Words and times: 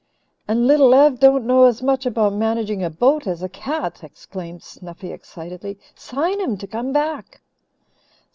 "An' 0.47 0.65
Little 0.65 0.95
Ev 0.95 1.19
don't 1.19 1.45
know 1.45 1.65
as 1.65 1.83
much 1.83 2.07
about 2.07 2.33
managing 2.33 2.83
a 2.83 2.89
boat 2.89 3.27
as 3.27 3.43
a 3.43 3.47
cat!" 3.49 4.03
exclaimed 4.03 4.63
Snuffy 4.63 5.11
excitedly. 5.11 5.77
"Sign 5.93 6.41
'em 6.41 6.57
to 6.57 6.65
come 6.65 6.91
back." 6.91 7.39